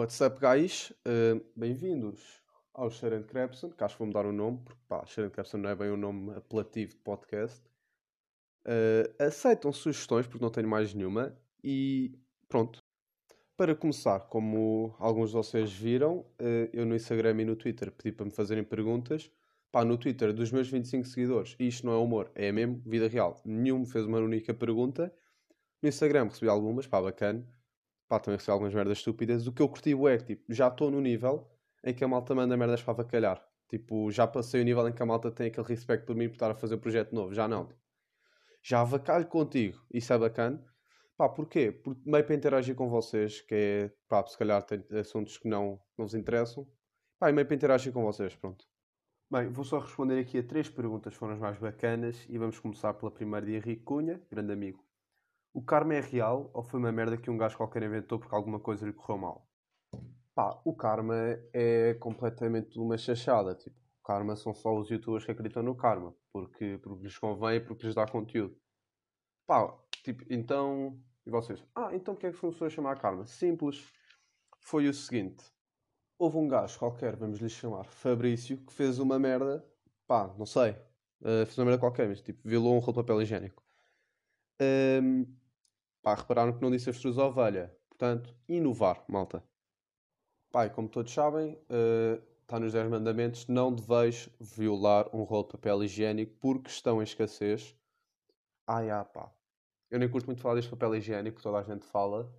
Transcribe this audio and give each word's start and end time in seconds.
What's 0.00 0.18
up, 0.22 0.40
guys? 0.40 0.94
Uh, 1.06 1.44
Bem-vindos 1.54 2.40
ao 2.72 2.90
Sharon 2.90 3.22
Crepson, 3.24 3.68
que 3.68 3.84
acho 3.84 3.96
que 3.96 3.98
vou 3.98 4.06
mudar 4.06 4.24
o 4.24 4.32
nome, 4.32 4.58
porque 4.64 4.80
pá, 4.88 5.04
Sharon 5.04 5.28
Crepson 5.28 5.58
não 5.58 5.68
é 5.68 5.74
bem 5.74 5.90
o 5.90 5.96
nome 5.98 6.34
apelativo 6.34 6.92
de 6.92 7.00
podcast. 7.00 7.60
Uh, 8.64 9.22
aceitam 9.22 9.70
sugestões, 9.74 10.26
porque 10.26 10.42
não 10.42 10.50
tenho 10.50 10.66
mais 10.66 10.94
nenhuma, 10.94 11.36
e 11.62 12.18
pronto. 12.48 12.78
Para 13.58 13.74
começar, 13.74 14.20
como 14.20 14.96
alguns 14.98 15.32
de 15.32 15.36
vocês 15.36 15.70
viram, 15.70 16.20
uh, 16.20 16.70
eu 16.72 16.86
no 16.86 16.96
Instagram 16.96 17.42
e 17.42 17.44
no 17.44 17.54
Twitter 17.54 17.92
pedi 17.92 18.10
para 18.10 18.24
me 18.24 18.32
fazerem 18.32 18.64
perguntas. 18.64 19.30
Pá, 19.70 19.84
no 19.84 19.98
Twitter, 19.98 20.32
dos 20.32 20.50
meus 20.50 20.70
25 20.70 21.06
seguidores, 21.08 21.54
isto 21.58 21.84
não 21.84 21.92
é 21.92 21.98
humor, 21.98 22.32
é 22.34 22.50
mesmo 22.50 22.80
vida 22.86 23.06
real. 23.06 23.38
Nenhum 23.44 23.80
me 23.80 23.86
fez 23.86 24.06
uma 24.06 24.18
única 24.18 24.54
pergunta. 24.54 25.12
No 25.82 25.90
Instagram 25.90 26.24
recebi 26.24 26.48
algumas, 26.48 26.86
pá, 26.86 27.02
bacana 27.02 27.46
pá, 28.10 28.18
também 28.18 28.36
recebi 28.38 28.50
algumas 28.50 28.74
merdas 28.74 28.98
estúpidas. 28.98 29.46
O 29.46 29.52
que 29.52 29.62
eu 29.62 29.68
curti 29.68 29.94
é 30.08 30.18
que, 30.18 30.24
tipo, 30.24 30.52
já 30.52 30.66
estou 30.66 30.90
no 30.90 31.00
nível 31.00 31.48
em 31.84 31.94
que 31.94 32.02
a 32.02 32.08
malta 32.08 32.34
manda 32.34 32.56
merdas 32.56 32.82
para 32.82 32.92
avacalhar. 32.92 33.40
Tipo, 33.68 34.10
já 34.10 34.26
passei 34.26 34.60
o 34.60 34.64
nível 34.64 34.88
em 34.88 34.92
que 34.92 35.00
a 35.00 35.06
malta 35.06 35.30
tem 35.30 35.46
aquele 35.46 35.68
respeito 35.68 36.04
por 36.04 36.16
mim 36.16 36.28
por 36.28 36.34
estar 36.34 36.50
a 36.50 36.54
fazer 36.56 36.74
um 36.74 36.80
projeto 36.80 37.14
novo. 37.14 37.32
Já 37.32 37.46
não. 37.46 37.68
Já 38.64 38.80
avacalho 38.80 39.28
contigo. 39.28 39.80
Isso 39.94 40.12
é 40.12 40.18
bacana. 40.18 40.60
Pá, 41.16 41.28
porquê? 41.28 41.70
Porque 41.70 42.00
meio 42.04 42.24
para 42.24 42.34
interagir 42.34 42.74
com 42.74 42.88
vocês, 42.88 43.42
que 43.42 43.54
é, 43.54 43.92
pá, 44.08 44.26
se 44.26 44.36
calhar 44.36 44.60
tem 44.64 44.84
assuntos 44.98 45.38
que 45.38 45.46
não, 45.46 45.80
não 45.96 46.04
vos 46.04 46.14
interessam. 46.14 46.66
Pá, 47.16 47.30
e 47.30 47.32
meio 47.32 47.46
para 47.46 47.54
interagir 47.54 47.92
com 47.92 48.02
vocês, 48.02 48.34
pronto. 48.34 48.64
Bem, 49.30 49.48
vou 49.52 49.64
só 49.64 49.78
responder 49.78 50.18
aqui 50.18 50.38
a 50.38 50.42
três 50.42 50.68
perguntas 50.68 51.14
foram 51.14 51.34
as 51.34 51.38
mais 51.38 51.58
bacanas 51.58 52.26
e 52.28 52.36
vamos 52.36 52.58
começar 52.58 52.92
pela 52.94 53.12
primeira 53.12 53.46
de 53.46 53.54
Henrique 53.54 53.84
Cunha, 53.84 54.20
grande 54.28 54.52
amigo. 54.52 54.89
O 55.52 55.62
karma 55.62 55.94
é 55.94 56.00
real 56.00 56.50
ou 56.54 56.62
foi 56.62 56.78
uma 56.78 56.92
merda 56.92 57.16
que 57.16 57.30
um 57.30 57.36
gajo 57.36 57.56
qualquer 57.56 57.82
inventou 57.82 58.18
porque 58.18 58.34
alguma 58.34 58.60
coisa 58.60 58.86
lhe 58.86 58.92
correu 58.92 59.18
mal? 59.18 59.48
Pá, 60.34 60.60
o 60.64 60.74
karma 60.74 61.14
é 61.52 61.94
completamente 61.94 62.78
uma 62.78 62.96
chachada. 62.96 63.54
Tipo, 63.54 63.76
o 63.76 64.02
karma 64.04 64.36
são 64.36 64.54
só 64.54 64.72
os 64.76 64.88
youtubers 64.88 65.24
que 65.24 65.32
acreditam 65.32 65.62
no 65.62 65.74
karma. 65.74 66.14
Porque, 66.32 66.78
porque 66.82 67.02
lhes 67.04 67.18
convém 67.18 67.56
e 67.56 67.60
porque 67.60 67.86
lhes 67.86 67.94
dá 67.94 68.06
conteúdo. 68.06 68.56
Pá, 69.46 69.76
tipo, 70.04 70.24
então... 70.30 70.98
E 71.26 71.30
vocês? 71.30 71.62
Ah, 71.74 71.90
então 71.92 72.14
porque 72.14 72.28
é 72.28 72.32
que 72.32 72.38
começou 72.38 72.66
a 72.66 72.70
chamar 72.70 72.98
karma? 73.00 73.26
Simples. 73.26 73.84
Foi 74.60 74.88
o 74.88 74.94
seguinte. 74.94 75.44
Houve 76.18 76.36
um 76.36 76.48
gajo 76.48 76.78
qualquer, 76.78 77.16
vamos 77.16 77.40
lhe 77.40 77.48
chamar 77.48 77.84
Fabrício, 77.84 78.58
que 78.58 78.72
fez 78.72 78.98
uma 78.98 79.18
merda. 79.18 79.66
Pá, 80.06 80.32
não 80.38 80.46
sei. 80.46 80.72
Uh, 81.20 81.44
fez 81.44 81.58
uma 81.58 81.64
merda 81.64 81.80
qualquer, 81.80 82.08
mas 82.08 82.22
tipo, 82.22 82.40
violou 82.46 82.76
um 82.76 82.78
rolo 82.78 82.92
de 82.92 83.00
papel 83.00 83.22
higiênico. 83.22 83.62
Um, 84.60 85.26
Pá, 86.02 86.14
repararam 86.14 86.52
que 86.52 86.62
não 86.62 86.70
disse 86.70 86.88
avestruz 86.88 87.18
ovelha. 87.18 87.74
Portanto, 87.88 88.34
inovar, 88.48 89.04
malta. 89.06 89.44
Pai, 90.50 90.70
como 90.70 90.88
todos 90.88 91.12
sabem, 91.12 91.52
uh, 91.52 92.22
está 92.42 92.58
nos 92.58 92.72
10 92.72 92.90
mandamentos, 92.90 93.46
não 93.46 93.72
deveis 93.72 94.28
violar 94.40 95.14
um 95.14 95.22
rolo 95.22 95.44
de 95.44 95.50
papel 95.50 95.84
higiênico 95.84 96.34
porque 96.40 96.70
estão 96.70 97.00
em 97.00 97.04
escassez. 97.04 97.76
Ai, 98.66 98.90
ah, 98.90 99.04
pá. 99.04 99.30
Eu 99.90 99.98
nem 99.98 100.10
curto 100.10 100.26
muito 100.26 100.40
falar 100.40 100.54
deste 100.54 100.70
papel 100.70 100.96
higiênico, 100.96 101.42
toda 101.42 101.58
a 101.58 101.62
gente 101.62 101.84
fala. 101.84 102.32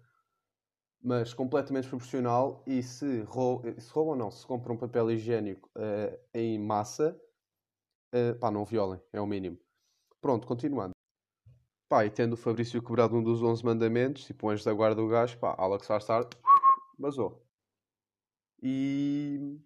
Mas 1.04 1.34
completamente 1.34 1.88
proporcional 1.88 2.64
e 2.66 2.84
se, 2.84 3.22
rou 3.22 3.62
se 3.78 3.92
roubam 3.92 4.14
ou 4.14 4.16
não, 4.18 4.32
se 4.32 4.46
compram 4.46 4.76
um 4.76 4.78
papel 4.78 5.12
higiênico 5.12 5.70
uh, 5.76 6.20
em 6.34 6.60
massa, 6.60 7.20
uh, 8.14 8.38
pá, 8.40 8.52
não 8.52 8.66
violem, 8.66 9.02
é 9.14 9.22
o 9.22 9.26
mínimo. 9.26 9.58
Pronto, 10.20 10.46
continuando. 10.46 10.94
Pá, 11.92 12.06
e 12.06 12.10
tendo 12.10 12.34
o 12.34 12.38
Fabrício 12.38 12.82
quebrado 12.82 13.18
um 13.18 13.22
dos 13.22 13.44
11 13.44 13.66
mandamentos, 13.66 14.24
tipo, 14.24 14.48
o 14.48 14.50
anjo 14.50 14.64
da 14.64 14.72
guarda 14.72 14.96
do 14.96 15.10
gajo, 15.10 15.38
pá, 15.38 15.54
Alex 15.58 15.86
Farstar 15.86 16.26
basou. 16.98 17.46
E 18.64 19.60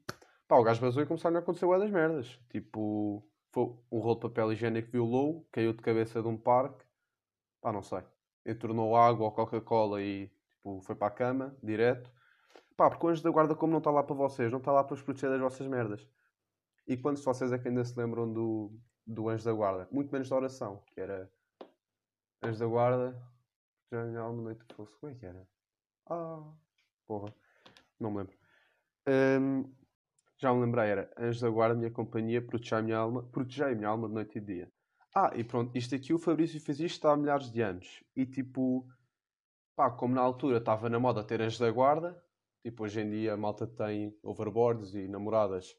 pá, 0.47 0.57
o 0.57 0.63
gajo 0.63 0.81
basou 0.81 1.03
e 1.03 1.05
começaram 1.05 1.35
a 1.35 1.39
acontecer 1.39 1.67
das 1.77 1.91
merdas. 1.91 2.39
Tipo, 2.49 3.23
foi 3.51 3.65
um 3.91 3.99
rolo 3.99 4.15
de 4.15 4.21
papel 4.21 4.51
higiênico 4.51 4.89
violou, 4.89 5.47
caiu 5.51 5.71
de 5.71 5.83
cabeça 5.83 6.19
de 6.19 6.27
um 6.27 6.35
parque, 6.35 6.83
pá, 7.61 7.71
não 7.71 7.83
sei. 7.83 8.01
Entornou 8.43 8.95
água 8.95 9.27
ou 9.27 9.31
Coca-Cola 9.31 10.01
e 10.01 10.31
tipo, 10.49 10.81
foi 10.81 10.95
para 10.95 11.09
a 11.09 11.11
cama, 11.11 11.55
direto. 11.61 12.11
Pá, 12.75 12.89
porque 12.89 13.05
o 13.05 13.09
anjo 13.09 13.21
da 13.21 13.29
guarda, 13.29 13.53
como 13.53 13.71
não 13.71 13.77
está 13.77 13.91
lá 13.91 14.01
para 14.01 14.15
vocês, 14.15 14.51
não 14.51 14.57
está 14.57 14.71
lá 14.71 14.83
para 14.83 14.95
os 14.95 15.01
proteger 15.03 15.29
das 15.29 15.41
vossas 15.41 15.67
merdas. 15.67 16.09
E 16.87 16.97
quantos 16.97 17.23
vocês 17.23 17.51
é 17.51 17.59
que 17.59 17.67
ainda 17.67 17.85
se 17.85 17.95
lembram 17.95 18.33
do, 18.33 18.73
do 19.05 19.29
anjo 19.29 19.45
da 19.45 19.53
guarda? 19.53 19.87
Muito 19.91 20.11
menos 20.11 20.27
da 20.27 20.35
oração, 20.35 20.81
que 20.87 20.99
era 20.99 21.31
Anjos 22.43 22.59
da 22.59 22.65
Guarda. 22.65 23.21
Alma 23.91 24.41
noite 24.41 24.63
fosse. 24.73 24.95
Como 24.97 25.11
é 25.11 25.15
que 25.15 25.25
era? 25.25 25.47
Ah, 26.07 26.43
porra. 27.07 27.33
Não 27.99 28.11
me 28.11 28.17
lembro. 28.17 28.37
Um, 29.07 29.73
já 30.37 30.53
me 30.53 30.61
lembrei, 30.61 30.89
era 30.89 31.13
Anjos 31.17 31.41
da 31.41 31.49
Guarda, 31.49 31.75
minha 31.75 31.91
companhia, 31.91 32.41
protegei 32.41 32.77
a 32.77 32.81
minha 32.81 32.97
alma, 32.97 33.23
protegei 33.23 33.71
a 33.71 33.75
minha 33.75 33.87
alma 33.87 34.07
de 34.07 34.13
noite 34.13 34.37
e 34.37 34.41
dia. 34.41 34.71
Ah, 35.13 35.31
e 35.33 35.43
pronto, 35.45 35.75
isto 35.77 35.95
aqui 35.95 36.13
o 36.13 36.19
Fabrício 36.19 36.59
fez 36.59 36.79
isto 36.81 37.07
há 37.07 37.15
milhares 37.15 37.49
de 37.49 37.61
anos. 37.61 38.03
E 38.15 38.25
tipo, 38.25 38.85
pá, 39.75 39.89
como 39.89 40.13
na 40.13 40.21
altura 40.21 40.57
estava 40.57 40.89
na 40.89 40.99
moda 40.99 41.23
ter 41.23 41.41
anjos 41.41 41.59
da 41.59 41.71
guarda, 41.71 42.21
tipo, 42.61 42.83
hoje 42.83 42.99
em 42.99 43.09
dia 43.09 43.33
a 43.33 43.37
malta 43.37 43.65
tem 43.65 44.17
overboards 44.21 44.93
e 44.93 45.07
namoradas. 45.07 45.73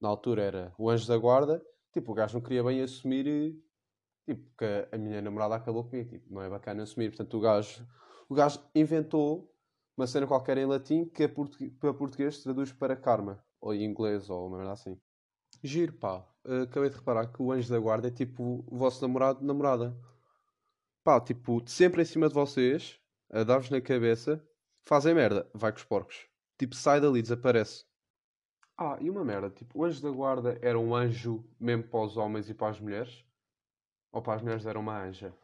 Na 0.00 0.08
altura 0.08 0.42
era 0.42 0.74
o 0.78 0.88
anjo 0.88 1.08
da 1.08 1.18
guarda, 1.18 1.60
tipo, 1.92 2.12
o 2.12 2.14
gajo 2.14 2.34
não 2.34 2.42
queria 2.42 2.62
bem 2.62 2.80
assumir 2.80 3.26
Tipo, 4.28 4.44
que 4.58 4.88
a 4.92 4.98
minha 4.98 5.22
namorada 5.22 5.54
acabou 5.54 5.84
comigo. 5.84 6.10
Tipo, 6.10 6.34
não 6.34 6.42
é 6.42 6.50
bacana 6.50 6.82
assumir. 6.82 7.08
Portanto, 7.08 7.38
o 7.38 7.40
gajo, 7.40 7.88
o 8.28 8.34
gajo 8.34 8.60
inventou 8.74 9.50
uma 9.96 10.06
cena 10.06 10.26
qualquer 10.26 10.58
em 10.58 10.66
latim 10.66 11.06
que 11.06 11.22
é 11.22 11.28
português, 11.28 11.72
para 11.80 11.94
português 11.94 12.42
traduz 12.42 12.70
para 12.70 12.94
karma. 12.94 13.42
Ou 13.58 13.72
em 13.72 13.82
inglês, 13.82 14.28
ou 14.28 14.46
uma 14.46 14.58
merda 14.58 14.72
assim. 14.72 15.00
Giro, 15.62 15.94
pá. 15.94 16.28
Uh, 16.44 16.64
acabei 16.64 16.90
de 16.90 16.96
reparar 16.96 17.26
que 17.32 17.40
o 17.40 17.50
anjo 17.50 17.70
da 17.70 17.78
guarda 17.78 18.08
é 18.08 18.10
tipo 18.10 18.62
o 18.66 18.76
vosso 18.76 19.00
namorado, 19.00 19.42
namorada. 19.42 19.98
Pá, 21.02 21.18
tipo, 21.18 21.66
sempre 21.66 22.02
em 22.02 22.04
cima 22.04 22.28
de 22.28 22.34
vocês, 22.34 23.00
a 23.30 23.44
dar-vos 23.44 23.70
na 23.70 23.80
cabeça, 23.80 24.46
fazem 24.84 25.14
merda, 25.14 25.50
vai 25.54 25.72
com 25.72 25.78
os 25.78 25.84
porcos. 25.84 26.28
Tipo, 26.58 26.74
sai 26.74 27.00
dali, 27.00 27.22
desaparece. 27.22 27.86
Ah, 28.76 28.98
e 29.00 29.08
uma 29.08 29.24
merda, 29.24 29.48
tipo, 29.48 29.78
o 29.78 29.84
anjo 29.84 30.02
da 30.02 30.10
guarda 30.10 30.58
era 30.60 30.78
um 30.78 30.94
anjo 30.94 31.42
mesmo 31.58 31.84
para 31.84 32.04
os 32.04 32.18
homens 32.18 32.50
e 32.50 32.54
para 32.54 32.68
as 32.68 32.78
mulheres? 32.78 33.26
Ou 34.12 34.22
para 34.22 34.34
as 34.34 34.42
mulheres 34.42 34.66
era 34.66 34.78
uma 34.78 35.02
anja? 35.02 35.34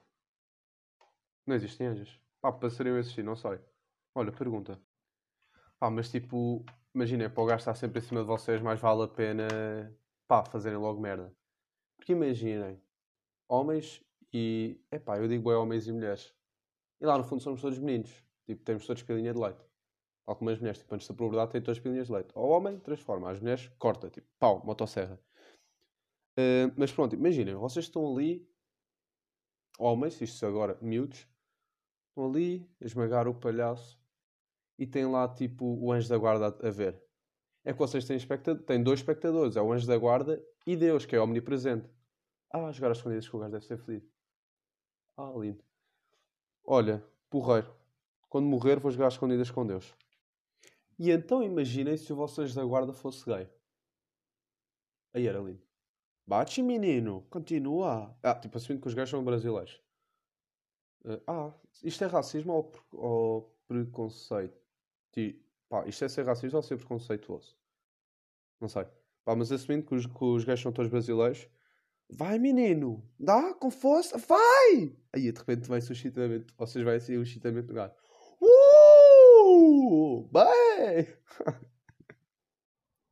Não 1.47 1.54
existem 1.54 1.86
anjas. 1.86 2.19
Pá, 2.41 2.52
para 2.52 2.70
seriam 2.70 2.98
existir, 2.98 3.22
não 3.22 3.36
sei. 3.36 3.58
Olha, 4.14 4.32
pergunta. 4.32 4.80
Pá, 5.78 5.91
mas 5.91 6.10
tipo, 6.10 6.64
imaginem, 6.94 7.28
para 7.28 7.42
o 7.42 7.47
gajo 7.47 7.58
estar 7.58 7.75
sempre 7.75 7.98
em 7.98 8.02
cima 8.02 8.20
de 8.20 8.26
vocês, 8.26 8.62
mais 8.62 8.80
vale 8.80 9.02
a 9.02 9.08
pena, 9.08 9.47
pá, 10.26 10.44
fazerem 10.44 10.78
logo 10.78 11.00
merda. 11.00 11.34
Porque 11.97 12.12
imaginem, 12.12 12.80
homens 13.48 14.02
e, 14.32 14.81
é 14.91 14.98
pá, 14.98 15.19
eu 15.19 15.28
digo 15.28 15.50
é 15.52 15.56
homens 15.56 15.86
e 15.86 15.92
mulheres. 15.92 16.34
E 17.00 17.06
lá 17.06 17.16
no 17.16 17.25
fundo 17.25 17.42
somos 17.42 17.60
todos 17.60 17.78
meninos. 17.78 18.10
Tipo, 18.46 18.62
temos 18.64 18.86
todos 18.86 19.02
pilinha 19.02 19.32
de 19.32 19.38
leite. 19.38 19.64
Algumas 20.26 20.58
mulheres, 20.58 20.78
tipo, 20.81 20.94
antes 20.94 21.06
da 21.06 21.14
probabilidade, 21.14 21.52
têm 21.52 21.62
todas 21.62 21.78
pilinhas 21.78 22.06
de 22.06 22.12
leite. 22.12 22.32
O 22.34 22.48
homem 22.48 22.78
transforma, 22.81 23.31
as 23.31 23.41
mulheres 23.41 23.69
corta, 23.78 24.10
tipo, 24.10 24.26
pau, 24.38 24.64
motosserra. 24.64 25.20
Uh, 26.38 26.72
mas 26.76 26.92
pronto, 26.92 27.14
imaginem, 27.14 27.54
vocês 27.54 27.84
estão 27.84 28.10
ali 28.12 28.48
homens, 29.79 30.21
isto 30.21 30.45
agora 30.47 30.79
miúdos, 30.81 31.27
estão 32.09 32.27
ali 32.27 32.69
a 32.81 32.85
esmagar 32.85 33.27
o 33.27 33.35
palhaço 33.35 33.99
e 34.79 34.87
tem 34.87 35.07
lá 35.07 35.29
tipo 35.29 35.65
o 35.65 35.93
anjo 35.93 36.09
da 36.09 36.17
guarda 36.17 36.47
a, 36.47 36.71
ver. 36.71 37.01
É 37.65 37.73
que 37.73 37.79
vocês 37.79 38.05
têm, 38.05 38.17
espectador, 38.17 38.62
têm 38.62 38.83
dois 38.83 39.01
espectadores, 39.01 39.57
é 39.57 39.62
o 39.62 39.73
anjo 39.73 39.87
da 39.87 39.97
guarda 39.97 40.43
e 40.67 40.77
Deus, 40.77 41.07
que 41.07 41.17
é 41.17 41.21
omnipresente. 41.21 41.89
Ah, 42.51 42.71
jogar 42.71 42.93
as 42.93 42.99
escondidas 42.99 43.29
que 43.29 43.35
o 43.35 43.39
gajo 43.39 43.53
deve 43.53 43.65
ser 43.65 43.79
feliz. 43.79 44.05
Ah, 45.17 45.33
lindo. 45.37 45.65
Olha, 46.65 47.05
porreiro. 47.29 47.75
Quando 48.29 48.47
morrer 48.47 48.79
vou 48.79 48.91
jogar 48.91 49.09
as 49.09 49.15
escondidas 49.15 49.50
com 49.50 49.67
Deus. 49.67 49.93
E 50.99 51.11
então 51.11 51.43
imaginem 51.43 51.97
se 51.97 52.12
o 52.12 52.17
vosso 52.17 52.41
anjo 52.41 52.55
da 52.55 52.65
guarda 52.65 52.93
fosse 52.93 53.25
gay. 53.25 53.49
Aí 55.12 55.27
era 55.27 55.41
lindo. 55.41 55.63
Bate, 56.26 56.62
menino, 56.62 57.26
continua. 57.29 58.17
Ah, 58.23 58.35
tipo, 58.35 58.56
assumindo 58.56 58.82
que 58.82 58.88
os 58.88 58.94
gajos 58.94 59.11
são 59.11 59.25
brasileiros. 59.25 59.81
Uh, 61.05 61.21
ah, 61.26 61.53
isto 61.82 62.03
é 62.03 62.06
racismo 62.06 62.53
ou, 62.53 62.73
ou 62.93 63.59
preconceito? 63.69 64.59
Pá, 65.69 65.87
isto 65.87 66.05
é 66.05 66.09
ser 66.09 66.25
racista 66.25 66.56
ou 66.56 66.62
ser 66.62 66.76
preconceituoso? 66.76 67.56
Não 68.61 68.69
sei. 68.69 68.87
Pá, 69.25 69.37
mas 69.37 69.53
assumindo 69.53 69.87
que 69.87 69.94
os, 69.94 70.06
que 70.06 70.25
os 70.25 70.44
gajos 70.44 70.62
são 70.62 70.73
todos 70.73 70.91
brasileiros. 70.91 71.47
Vai, 72.11 72.38
menino! 72.38 73.03
Dá, 73.19 73.55
com 73.55 73.70
força, 73.70 74.17
vai! 74.19 74.97
Aí, 75.12 75.32
de 75.32 75.38
repente, 75.38 75.69
vai-se 75.69 75.91
o 75.93 75.94
chitamento. 75.94 76.55
Vocês 76.56 76.85
vai 76.85 77.00
ser 77.00 77.19
o 77.19 77.25
chitamento 77.25 77.69
do 77.69 77.75
gato. 77.75 78.00
Uh! 78.41 80.29
Bem! 80.32 81.06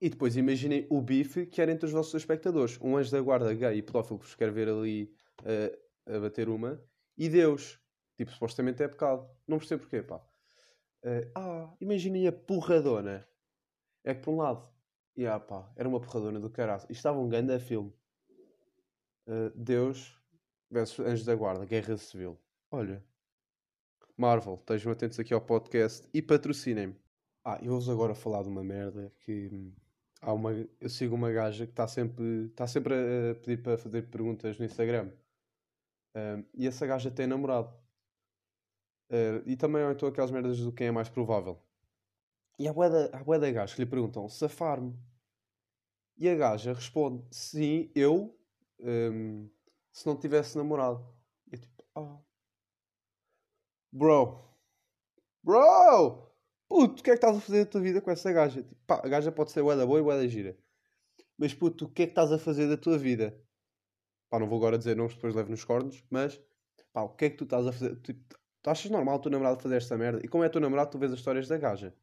E 0.02 0.10
depois 0.10 0.36
imaginem 0.36 0.84
o 0.90 1.00
bife 1.00 1.46
que 1.46 1.62
era 1.62 1.70
entre 1.70 1.86
os 1.86 1.92
vossos 1.92 2.12
espectadores. 2.14 2.76
Um 2.82 2.96
anjo 2.96 3.12
da 3.12 3.20
guarda 3.20 3.54
gay 3.54 3.76
e 3.76 3.82
pedófilo 3.82 4.18
que 4.18 4.24
vos 4.24 4.34
quer 4.34 4.50
ver 4.50 4.68
ali 4.68 5.14
uh, 5.42 6.12
a 6.12 6.18
bater 6.18 6.48
uma. 6.48 6.82
E 7.16 7.28
Deus. 7.28 7.78
Tipo, 8.16 8.32
supostamente 8.32 8.82
é 8.82 8.88
pecado. 8.88 9.30
Não 9.46 9.58
percebo 9.58 9.82
porquê, 9.82 10.02
pá. 10.02 10.16
Uh, 11.04 11.30
ah, 11.36 11.72
imaginem 11.80 12.26
a 12.26 12.32
porradona. 12.32 13.24
É 14.02 14.12
que 14.12 14.22
por 14.22 14.32
um 14.32 14.38
lado, 14.38 14.68
yeah, 15.16 15.38
pá, 15.38 15.72
era 15.76 15.88
uma 15.88 16.00
porradona 16.00 16.40
do 16.40 16.50
caralho. 16.50 16.82
Isto 16.82 16.94
estava 16.94 17.20
um 17.20 17.28
grande 17.28 17.56
filme. 17.60 17.94
Uh, 19.28 19.50
Deus 19.54 20.20
versus 20.68 20.98
Anjos 21.06 21.24
da 21.24 21.36
Guarda, 21.36 21.64
Guerra 21.64 21.96
Civil. 21.96 22.36
Olha, 22.72 23.04
Marvel, 24.16 24.54
estejam 24.54 24.90
atentos 24.90 25.20
aqui 25.20 25.32
ao 25.32 25.40
podcast 25.40 26.08
e 26.12 26.20
patrocinem-me. 26.20 26.96
Ah, 27.44 27.60
eu 27.62 27.70
vou-vos 27.70 27.88
agora 27.88 28.16
falar 28.16 28.42
de 28.42 28.48
uma 28.48 28.64
merda 28.64 29.12
que 29.20 29.48
hum, 29.52 29.72
há 30.22 30.32
uma, 30.32 30.52
eu 30.80 30.88
sigo 30.88 31.14
uma 31.14 31.30
gaja 31.30 31.66
que 31.66 31.72
está 31.72 31.86
sempre, 31.86 32.46
está 32.46 32.66
sempre 32.66 32.94
a 32.94 33.34
pedir 33.34 33.62
para 33.62 33.76
fazer 33.76 34.02
perguntas 34.08 34.58
no 34.58 34.64
Instagram. 34.64 35.10
E 36.54 36.66
essa 36.66 36.86
gaja 36.86 37.10
tem 37.10 37.26
namorado. 37.26 37.74
Uh, 39.10 39.44
e 39.44 39.56
também 39.56 39.82
então 39.90 40.08
aquelas 40.08 40.30
merdas 40.30 40.58
do 40.58 40.72
quem 40.72 40.86
é 40.86 40.90
mais 40.90 41.10
provável. 41.10 41.62
E 42.58 42.66
há 42.66 42.72
bué 42.72 42.88
da, 43.38 43.50
gaja 43.50 43.74
que 43.74 43.82
lhe 43.82 43.90
perguntam 43.90 44.26
safar-me. 44.26 44.96
E 46.16 46.28
a 46.28 46.34
gaja 46.34 46.72
responde: 46.72 47.22
Sim, 47.30 47.90
eu, 47.94 48.34
um, 48.80 49.50
se 49.92 50.06
não 50.06 50.16
tivesse 50.16 50.56
namorado. 50.56 51.06
E 51.50 51.56
eu 51.56 51.60
tipo: 51.60 51.84
Oh, 51.94 52.18
bro, 53.92 54.42
bro, 55.42 56.31
puto, 56.72 57.00
o 57.00 57.04
que 57.04 57.10
é 57.10 57.14
que 57.14 57.18
estás 57.18 57.36
a 57.36 57.40
fazer 57.40 57.64
da 57.64 57.70
tua 57.70 57.80
vida 57.80 58.00
com 58.00 58.10
essa 58.10 58.32
gaja? 58.32 58.62
Tipo, 58.62 58.80
pá, 58.86 59.00
a 59.04 59.08
gaja 59.08 59.30
pode 59.30 59.52
ser 59.52 59.62
bué 59.62 59.76
da 59.76 59.86
boa 59.86 60.00
e 60.00 60.02
bué 60.02 60.16
da 60.16 60.26
gira. 60.26 60.56
Mas 61.38 61.54
puto, 61.54 61.86
o 61.86 61.90
que 61.90 62.02
é 62.02 62.06
que 62.06 62.12
estás 62.12 62.32
a 62.32 62.38
fazer 62.38 62.68
da 62.68 62.76
tua 62.76 62.98
vida? 62.98 63.38
Pá, 64.30 64.38
não 64.38 64.48
vou 64.48 64.58
agora 64.58 64.78
dizer 64.78 64.96
nomes, 64.96 65.14
depois 65.14 65.34
levo 65.34 65.50
nos 65.50 65.64
cornos, 65.64 66.02
mas 66.10 66.40
pá, 66.92 67.02
o 67.02 67.10
que 67.10 67.26
é 67.26 67.30
que 67.30 67.36
tu 67.36 67.44
estás 67.44 67.66
a 67.66 67.72
fazer? 67.72 67.96
Tipo, 68.00 68.36
Tu 68.62 68.70
achas 68.70 68.90
normal 68.90 69.16
a 69.16 69.18
tua 69.18 69.30
namorada 69.30 69.60
fazer 69.60 69.76
esta 69.76 69.98
merda? 69.98 70.20
E 70.24 70.28
como 70.28 70.44
é 70.44 70.46
a 70.46 70.50
tua 70.50 70.60
namorada, 70.60 70.88
tu 70.88 70.98
vês 70.98 71.12
as 71.12 71.18
histórias 71.18 71.48
da 71.48 71.58
gaja. 71.58 71.94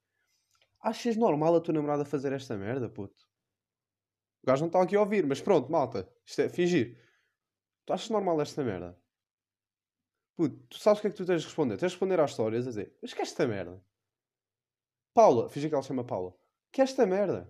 Achas 0.81 1.16
normal 1.16 1.56
a 1.56 1.62
tua 1.62 1.74
namorada 1.74 2.04
fazer 2.04 2.33
esta 2.33 2.57
merda, 2.57 2.89
puto? 2.89 3.25
O 4.44 4.48
gajo 4.48 4.62
não 4.62 4.68
está 4.68 4.81
aqui 4.81 4.95
a 4.95 5.00
ouvir, 5.00 5.25
mas 5.25 5.42
pronto, 5.42 5.71
malta. 5.71 6.10
Isto 6.25 6.42
é 6.42 6.50
fingir. 6.50 7.01
Tu 7.86 7.94
achas 7.94 8.10
normal 8.10 8.42
esta 8.42 8.63
merda? 8.63 8.98
Puto, 10.36 10.57
tu 10.69 10.77
sabes 10.77 11.00
o 11.00 11.01
que 11.01 11.07
é 11.07 11.12
que 11.12 11.18
tu 11.18 11.25
tens 11.25 11.42
de 11.42 11.48
responder? 11.48 11.77
Tens 11.77 11.92
de 11.92 11.95
responder 11.95 12.19
às 12.19 12.31
histórias 12.31 12.66
a 12.66 12.69
dizer: 12.69 12.98
Mas 13.01 13.13
que 13.13 13.19
é 13.19 13.24
esta 13.24 13.48
merda? 13.48 13.81
Paula, 15.14 15.50
fingi 15.50 15.68
que 15.68 15.76
ela 15.76 15.84
chama 15.84 16.04
Paula. 16.04 16.34
Que 16.72 16.82
é 16.82 16.84
esta 16.84 17.06
merda? 17.06 17.50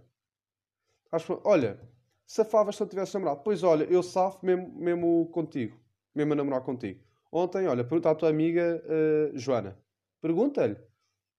Olha, 1.44 1.80
safavas 2.26 2.76
se 2.76 2.84
eu 2.84 2.88
tivesse 2.88 3.14
namorado. 3.14 3.42
Pois 3.44 3.64
olha, 3.64 3.84
eu 3.86 4.04
safo 4.04 4.46
mesmo, 4.46 4.72
mesmo 4.76 5.28
contigo. 5.32 5.80
Mesmo 6.16 6.34
a 6.34 6.36
namorar 6.36 6.62
contigo. 6.62 7.02
Ontem, 7.32 7.68
olha, 7.68 7.84
pergunta 7.84 8.10
à 8.10 8.16
tua 8.16 8.30
amiga 8.30 8.84
uh, 8.86 9.38
Joana. 9.38 9.78
Pergunta-lhe 10.22 10.78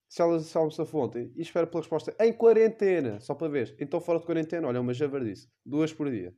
se 0.08 0.20
ela 0.20 0.40
se 0.40 0.56
almoçou 0.56 0.87
ontem 0.94 1.32
e 1.37 1.43
espera 1.43 1.67
pela 1.67 1.82
resposta 1.82 2.14
em 2.19 2.32
quarentena, 2.32 3.20
só 3.20 3.34
para 3.34 3.49
ver. 3.49 3.76
Então, 3.78 4.00
fora 4.00 4.19
de 4.19 4.26
quarentena, 4.26 4.66
olha, 4.66 4.81
uma 4.81 4.93
javardice. 4.93 5.49
Duas 5.64 5.93
por 5.93 6.11
dia. 6.11 6.34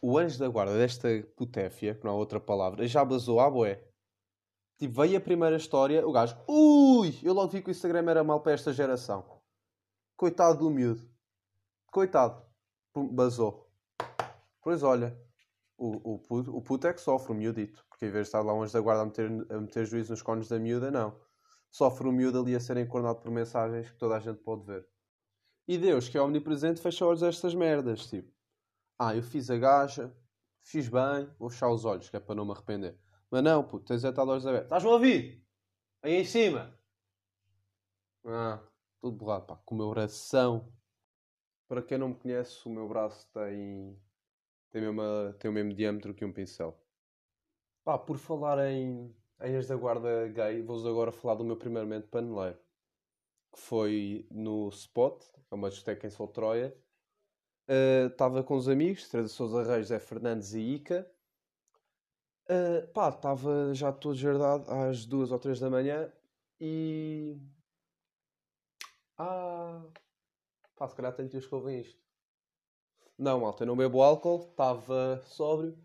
O 0.00 0.16
anjo 0.16 0.38
da 0.38 0.48
guarda 0.48 0.78
desta 0.78 1.08
putéfia, 1.36 1.94
que 1.94 2.04
não 2.04 2.12
há 2.12 2.14
outra 2.14 2.40
palavra, 2.40 2.86
já 2.86 3.04
basou 3.04 3.38
à 3.40 3.50
boé. 3.50 3.84
Tipo, 4.80 4.94
veio 5.02 5.18
a 5.18 5.20
primeira 5.20 5.56
história, 5.56 6.06
o 6.08 6.10
gajo, 6.10 6.34
ui, 6.48 7.14
eu 7.22 7.34
logo 7.34 7.52
vi 7.52 7.60
que 7.60 7.68
o 7.68 7.70
Instagram 7.70 8.10
era 8.10 8.24
mal 8.24 8.40
para 8.40 8.52
esta 8.52 8.72
geração. 8.72 9.22
Coitado 10.16 10.60
do 10.60 10.70
miúdo. 10.70 11.06
Coitado. 11.92 12.42
Basou. 12.96 13.70
Pois 14.62 14.82
olha, 14.82 15.14
o, 15.76 16.14
o, 16.14 16.18
puto, 16.18 16.56
o 16.56 16.62
puto 16.62 16.86
é 16.86 16.94
que 16.94 17.00
sofre, 17.00 17.30
o 17.30 17.34
miudito. 17.34 17.84
Porque 17.90 18.06
em 18.06 18.10
vez 18.10 18.24
de 18.24 18.28
estar 18.28 18.40
lá 18.40 18.54
longe 18.54 18.72
da 18.72 18.80
guarda 18.80 19.02
a 19.02 19.04
meter, 19.04 19.46
a 19.50 19.60
meter 19.60 19.84
juízo 19.84 20.12
nos 20.12 20.22
cones 20.22 20.48
da 20.48 20.58
miúda, 20.58 20.90
não. 20.90 21.14
Sofre 21.70 22.08
o 22.08 22.12
miúdo 22.12 22.40
ali 22.40 22.56
a 22.56 22.60
ser 22.60 22.78
encornado 22.78 23.20
por 23.20 23.30
mensagens 23.30 23.90
que 23.90 23.98
toda 23.98 24.16
a 24.16 24.20
gente 24.20 24.38
pode 24.38 24.64
ver. 24.64 24.88
E 25.68 25.76
Deus, 25.76 26.08
que 26.08 26.16
é 26.16 26.22
omnipresente, 26.22 26.80
fecha 26.80 27.04
olhos 27.04 27.22
a 27.22 27.28
estas 27.28 27.54
merdas. 27.54 28.06
Tipo, 28.06 28.32
ah, 28.98 29.14
eu 29.14 29.22
fiz 29.22 29.50
a 29.50 29.58
gaja, 29.58 30.10
fiz 30.62 30.88
bem, 30.88 31.30
vou 31.38 31.50
fechar 31.50 31.68
os 31.68 31.84
olhos, 31.84 32.08
que 32.08 32.16
é 32.16 32.20
para 32.20 32.34
não 32.34 32.46
me 32.46 32.52
arrepender. 32.52 32.98
Mas 33.30 33.42
não, 33.42 33.62
puto, 33.62 33.86
tens 33.86 34.04
é 34.04 34.08
estar 34.08 34.24
olhos 34.24 34.46
abertos. 34.46 34.66
Estás-me 34.66 34.90
a 34.90 34.92
ouvir? 34.92 35.46
Aí 36.02 36.14
em 36.14 36.24
cima. 36.24 36.76
Ah, 38.24 38.60
tudo 39.00 39.16
borrado, 39.16 39.46
pá, 39.46 39.56
com 39.64 39.74
o 39.74 39.78
meu 39.78 39.86
oração. 39.86 40.72
Para 41.68 41.82
quem 41.82 41.98
não 41.98 42.08
me 42.08 42.14
conhece, 42.16 42.66
o 42.66 42.70
meu 42.70 42.88
braço 42.88 43.28
tem 43.32 43.96
tem, 44.70 44.82
tem 45.38 45.50
o 45.50 45.54
mesmo 45.54 45.74
diâmetro 45.74 46.14
que 46.14 46.24
um 46.24 46.32
pincel. 46.32 46.80
Pá, 47.84 47.98
por 47.98 48.18
falar 48.18 48.58
em, 48.70 49.14
em 49.42 49.56
as 49.56 49.66
da 49.66 49.76
guarda 49.76 50.28
gay, 50.28 50.62
vou-vos 50.62 50.86
agora 50.86 51.10
falar 51.10 51.34
do 51.34 51.44
meu 51.44 51.56
primeiramente 51.56 52.06
paneleiro. 52.06 52.58
Que 53.52 53.58
foi 53.58 54.26
no 54.30 54.68
Spot, 54.68 55.24
é 55.50 55.54
uma 55.54 55.70
discoteca 55.70 56.06
em 56.06 56.10
Soltroia. 56.10 56.76
Estava 58.10 58.40
uh, 58.40 58.44
com 58.44 58.56
os 58.56 58.68
amigos, 58.68 59.08
Teresa 59.08 59.28
Sousa 59.28 59.62
Reis, 59.64 59.88
Zé 59.88 59.98
Fernandes 59.98 60.54
e 60.54 60.60
Ica. 60.60 61.10
Uh, 62.50 62.84
pá, 62.88 63.10
estava 63.10 63.72
já 63.72 63.92
todo 63.92 64.16
jardado 64.16 64.68
às 64.68 65.06
duas 65.06 65.30
ou 65.30 65.38
três 65.38 65.60
da 65.60 65.70
manhã 65.70 66.12
e. 66.60 67.38
Ah! 69.16 69.84
Pá, 70.74 70.88
se 70.88 70.96
calhar 70.96 71.14
tenho 71.14 71.28
tios 71.28 71.46
que 71.46 71.54
ouvem 71.54 71.80
isto. 71.80 72.02
Não, 73.16 73.38
malta, 73.38 73.62
eu 73.62 73.68
não 73.68 73.76
bebo 73.76 74.02
álcool, 74.02 74.48
estava 74.50 75.22
sóbrio. 75.26 75.78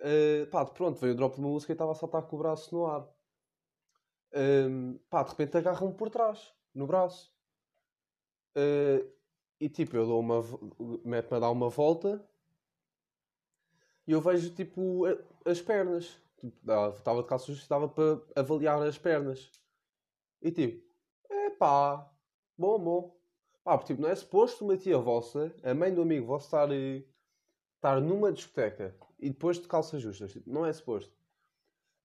Uh, 0.00 0.44
pá, 0.50 0.66
pronto, 0.66 0.98
veio 0.98 1.12
o 1.12 1.16
drop 1.16 1.36
de 1.36 1.40
uma 1.40 1.50
música 1.50 1.72
e 1.72 1.74
estava 1.74 1.92
a 1.92 1.94
saltar 1.94 2.22
com 2.22 2.34
o 2.34 2.38
braço 2.40 2.74
no 2.74 2.86
ar. 2.86 3.02
Uh, 4.32 4.98
pá, 5.08 5.22
de 5.22 5.30
repente 5.30 5.56
agarra-me 5.56 5.94
por 5.94 6.10
trás, 6.10 6.52
no 6.74 6.84
braço. 6.84 7.32
Uh, 8.56 9.08
e 9.60 9.68
tipo, 9.68 9.96
eu 9.96 10.04
dou 10.04 10.18
uma. 10.18 10.42
meto-me 11.04 11.36
a 11.36 11.40
dar 11.40 11.50
uma 11.50 11.68
volta 11.68 12.28
e 14.10 14.12
eu 14.12 14.20
vejo 14.20 14.50
tipo 14.50 15.04
as 15.44 15.62
pernas. 15.62 16.18
Tipo, 16.40 16.56
estava 16.96 17.22
de 17.22 17.28
calças 17.28 17.56
estava 17.58 17.88
para 17.88 18.20
avaliar 18.34 18.82
as 18.82 18.98
pernas. 18.98 19.52
E 20.42 20.50
tipo, 20.50 20.84
é 21.30 21.50
pá, 21.50 22.10
bom, 22.58 22.76
bom. 22.76 23.16
Pá, 23.62 23.78
porque 23.78 23.92
tipo, 23.92 24.02
não 24.02 24.08
é 24.08 24.16
suposto 24.16 24.64
uma 24.64 24.76
tia 24.76 24.98
vossa, 24.98 25.54
a 25.62 25.72
mãe 25.72 25.94
do 25.94 26.02
amigo 26.02 26.26
vosso, 26.26 26.46
estar, 26.46 26.72
eh, 26.72 27.04
estar 27.76 28.00
numa 28.00 28.32
discoteca 28.32 28.96
e 29.16 29.30
depois 29.30 29.60
de 29.60 29.68
calças 29.68 30.02
justas. 30.02 30.32
Tipo, 30.32 30.50
não 30.50 30.66
é 30.66 30.72
suposto. 30.72 31.12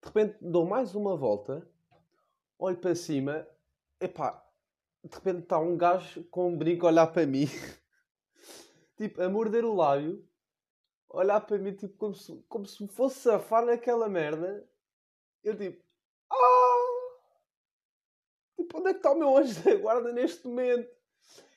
De 0.04 0.06
repente 0.06 0.38
dou 0.40 0.63
mais 0.63 0.94
uma 0.94 1.18
volta, 1.18 1.68
olho 2.59 2.78
para 2.78 2.94
cima, 2.94 3.47
epá, 4.00 4.45
de 5.04 5.16
repente 5.16 5.40
está 5.40 5.57
um 5.57 5.76
gajo 5.76 6.24
com 6.26 6.50
um 6.50 6.56
brinco 6.56 6.85
a 6.85 6.90
olhar 6.90 7.07
para 7.07 7.26
mim, 7.26 7.47
tipo, 8.95 9.19
a 9.24 9.28
morder 9.28 9.66
o 9.66 9.74
lábio, 9.74 10.24
olhar 11.09 11.42
para 11.42 11.57
mim, 11.57 11.74
tipo, 11.74 11.97
como 11.97 12.14
se, 12.14 12.44
como 12.47 12.66
se 12.66 12.88
fosse 12.88 13.19
safar 13.19 13.66
naquela 13.66 14.09
merda. 14.09 14.68
Eu 15.44 15.57
tipo, 15.57 15.83
ah! 16.31 16.85
Tipo, 18.57 18.80
onde 18.80 18.90
é 18.90 18.94
que 18.94 19.00
está 19.00 19.12
o 19.12 19.19
meu 19.19 19.38
anjo 19.38 19.64
da 19.64 19.76
guarda 19.76 20.12
neste 20.12 20.47
momento? 20.47 20.90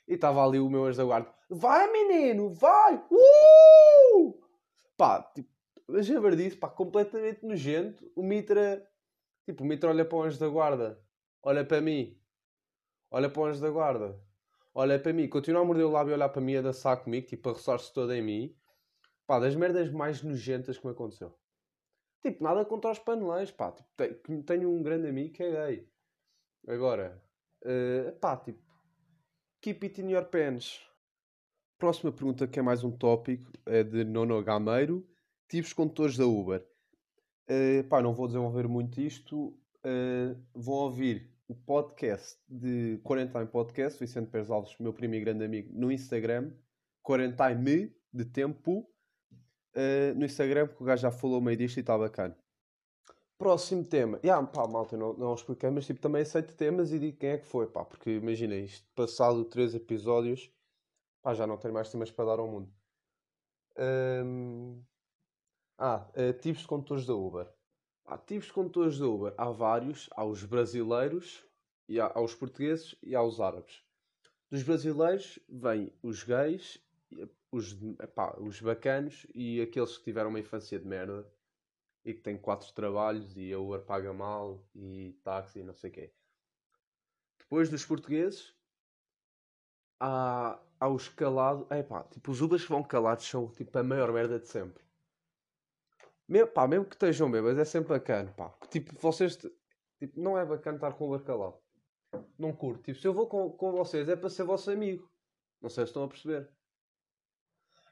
E 0.06 0.14
estava 0.14 0.44
ali 0.44 0.58
o 0.58 0.70
meu 0.70 0.84
anjo 0.84 0.98
da 0.98 1.04
guarda. 1.04 1.34
Vai, 1.48 1.90
menino, 1.90 2.52
vai! 2.54 3.02
Uh! 3.10 4.38
Pá, 4.96 5.22
tipo, 5.34 5.48
javardice, 6.02 6.56
pá, 6.56 6.68
completamente 6.68 7.44
nojento. 7.44 8.10
O 8.14 8.22
Mitra, 8.22 8.86
tipo, 9.46 9.64
o 9.64 9.66
Mitra 9.66 9.90
olha 9.90 10.04
para 10.04 10.18
o 10.18 10.22
anjo 10.22 10.38
da 10.38 10.48
guarda. 10.48 11.02
Olha 11.42 11.64
para 11.64 11.80
mim. 11.80 12.20
Olha 13.10 13.30
para 13.30 13.40
o 13.40 13.44
anjo 13.46 13.60
da 13.60 13.70
guarda. 13.70 14.20
Olha 14.74 14.98
para 14.98 15.12
mim. 15.12 15.28
Continua 15.28 15.62
a 15.62 15.64
morder 15.64 15.86
o 15.86 15.90
lábio 15.90 16.10
e 16.10 16.14
olhar 16.14 16.28
para 16.28 16.42
mim 16.42 16.56
a 16.56 16.62
dançar 16.62 17.02
comigo, 17.02 17.26
tipo, 17.26 17.48
a 17.48 17.52
roçar-se 17.52 17.92
toda 17.92 18.16
em 18.16 18.22
mim. 18.22 18.56
Pá, 19.28 19.38
das 19.38 19.54
merdas 19.54 19.92
mais 19.92 20.22
nojentas 20.22 20.78
que 20.78 20.86
me 20.86 20.92
aconteceu. 20.92 21.38
Tipo, 22.22 22.42
nada 22.42 22.64
contra 22.64 22.90
os 22.90 22.98
paneleiros, 22.98 23.52
pá. 23.52 23.70
Tipo, 23.70 24.42
tenho 24.42 24.70
um 24.70 24.82
grande 24.82 25.06
amigo 25.06 25.34
que 25.34 25.42
é 25.42 25.50
gay. 25.50 25.88
Agora, 26.66 27.22
uh, 27.62 28.10
pá, 28.18 28.38
tipo, 28.38 28.66
Keep 29.60 29.84
it 29.84 30.00
in 30.00 30.10
your 30.10 30.24
pants. 30.24 30.80
Próxima 31.78 32.10
pergunta, 32.10 32.46
que 32.46 32.58
é 32.58 32.62
mais 32.62 32.84
um 32.84 32.90
tópico, 32.90 33.52
é 33.66 33.82
de 33.82 34.02
Nono 34.02 34.42
Gameiro. 34.42 35.06
Tipos 35.46 35.74
condutores 35.74 36.16
da 36.16 36.24
Uber. 36.24 36.66
Uh, 37.50 37.84
pá, 37.86 38.00
não 38.00 38.14
vou 38.14 38.28
desenvolver 38.28 38.66
muito 38.66 38.98
isto. 38.98 39.48
Uh, 39.84 40.40
ouvir 40.64 41.30
o 41.46 41.54
podcast 41.54 42.40
de 42.48 42.98
Quarantine 43.04 43.46
Podcast, 43.46 44.00
Vicente 44.00 44.30
Pérez 44.30 44.50
Alves, 44.50 44.74
meu 44.80 44.94
primo 44.94 45.16
e 45.16 45.20
grande 45.20 45.44
amigo, 45.44 45.70
no 45.78 45.92
Instagram. 45.92 46.50
Quarantine 47.02 47.92
de 48.10 48.24
tempo. 48.24 48.88
Uh, 49.74 50.14
no 50.16 50.24
Instagram, 50.24 50.68
que 50.68 50.82
o 50.82 50.86
gajo 50.86 51.02
já 51.02 51.10
falou 51.10 51.40
meio 51.40 51.56
disto 51.56 51.76
e 51.76 51.80
está 51.80 51.96
bacana. 51.96 52.36
Próximo 53.38 53.84
tema. 53.84 54.18
Yeah, 54.24 54.44
pá, 54.46 54.66
malta, 54.66 54.96
não, 54.96 55.12
não 55.12 55.34
expliquei, 55.34 55.70
mas 55.70 55.86
tipo, 55.86 56.00
também 56.00 56.22
aceito 56.22 56.54
temas 56.56 56.92
e 56.92 56.98
digo 56.98 57.18
quem 57.18 57.30
é 57.30 57.38
que 57.38 57.46
foi, 57.46 57.66
pá, 57.68 57.84
porque 57.84 58.10
imagina 58.10 58.56
isto, 58.56 58.84
passado 58.94 59.44
três 59.44 59.74
episódios, 59.74 60.50
pá, 61.22 61.34
já 61.34 61.46
não 61.46 61.56
tenho 61.56 61.74
mais 61.74 61.90
temas 61.90 62.10
para 62.10 62.24
dar 62.24 62.40
ao 62.40 62.48
mundo. 62.48 62.72
Um... 63.78 64.82
Ah, 65.78 66.08
uh, 66.16 66.32
tipos 66.40 66.62
de 66.62 66.66
condutores 66.66 67.06
da 67.06 67.14
Uber. 67.14 67.48
Ativos 68.04 68.50
condutores 68.50 68.96
de 68.96 69.04
Uber, 69.04 69.32
há 69.36 69.50
vários, 69.50 70.08
há 70.12 70.24
os 70.24 70.42
brasileiros, 70.42 71.44
e 71.88 72.00
há, 72.00 72.10
há 72.14 72.20
os 72.20 72.34
portugueses 72.34 72.96
e 73.02 73.14
há 73.14 73.22
os 73.22 73.40
árabes. 73.40 73.82
Dos 74.50 74.62
brasileiros 74.62 75.38
vêm 75.48 75.92
os 76.02 76.22
gays, 76.22 76.82
os, 77.50 77.76
epá, 78.00 78.36
os 78.38 78.60
bacanos 78.60 79.26
e 79.34 79.60
aqueles 79.60 79.96
que 79.98 80.04
tiveram 80.04 80.30
uma 80.30 80.40
infância 80.40 80.78
de 80.78 80.86
merda 80.86 81.26
e 82.04 82.14
que 82.14 82.20
têm 82.20 82.38
quatro 82.38 82.72
trabalhos 82.72 83.36
e 83.36 83.52
a 83.52 83.58
Uber 83.58 83.80
paga 83.82 84.12
mal 84.12 84.66
e 84.74 85.18
táxi 85.24 85.60
e 85.60 85.64
não 85.64 85.74
sei 85.74 85.90
o 85.90 85.92
quê. 85.92 86.12
Depois 87.38 87.70
dos 87.70 87.84
portugueses 87.84 88.54
há, 90.00 90.58
há 90.78 90.88
os 90.88 91.08
calados. 91.08 91.70
Epá, 91.70 92.04
tipo, 92.04 92.30
os 92.30 92.40
Ubers 92.40 92.62
que 92.62 92.70
vão 92.70 92.82
calados 92.82 93.26
são 93.26 93.48
tipo 93.48 93.76
a 93.78 93.82
maior 93.82 94.12
merda 94.12 94.38
de 94.38 94.48
sempre. 94.48 94.84
Mesmo, 96.28 96.48
pá, 96.48 96.68
mesmo 96.68 96.84
que 96.84 96.94
estejam 96.94 97.30
bêbados, 97.30 97.58
é 97.58 97.64
sempre 97.64 97.88
bacana, 97.88 98.30
pá. 98.32 98.50
Tipo, 98.70 98.94
vocês. 99.00 99.36
Tipo, 99.36 100.20
não 100.20 100.38
é 100.38 100.44
bacana 100.44 100.76
estar 100.76 100.92
com 100.92 101.04
o 101.04 101.14
Uber 101.14 101.24
calado. 101.24 101.58
Não 102.38 102.52
curto. 102.52 102.82
Tipo, 102.82 102.98
se 102.98 103.08
eu 103.08 103.14
vou 103.14 103.26
com, 103.26 103.50
com 103.50 103.72
vocês 103.72 104.08
é 104.08 104.16
para 104.16 104.28
ser 104.28 104.44
vosso 104.44 104.70
amigo. 104.70 105.10
Não 105.60 105.70
sei 105.70 105.84
se 105.84 105.90
estão 105.90 106.04
a 106.04 106.08
perceber. 106.08 106.48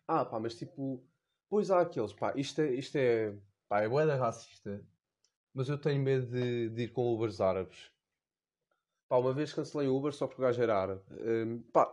Ah, 0.09 0.25
pá, 0.25 0.39
mas 0.41 0.55
tipo. 0.55 1.03
Pois 1.49 1.71
há 1.71 1.81
aqueles, 1.81 2.13
pá, 2.13 2.33
isto 2.37 2.61
é. 2.61 2.73
Isto 2.75 2.97
é 2.97 3.35
pá, 3.69 3.83
é 3.83 3.89
boeda 3.89 4.17
racista. 4.17 4.85
Mas 5.55 5.69
eu 5.69 5.79
tenho 5.79 6.03
medo 6.03 6.27
de, 6.27 6.69
de 6.71 6.83
ir 6.85 6.93
com 6.93 7.15
Ubers 7.15 7.41
árabes. 7.41 7.91
Pá, 9.09 9.17
uma 9.19 9.33
vez 9.33 9.53
cancelei 9.53 9.89
o 9.89 9.97
Uber 9.97 10.13
só 10.13 10.27
porque 10.27 10.43
o 10.43 10.45
gajo 10.45 10.63
era 10.63 10.77
árabe. 10.77 11.03
Um, 11.13 11.63
pá, 11.73 11.87